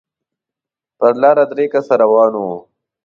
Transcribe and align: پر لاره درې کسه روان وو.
پر 0.97 1.13
لاره 1.21 1.43
درې 1.51 1.65
کسه 1.73 1.93
روان 2.03 2.31
وو. 2.41 2.55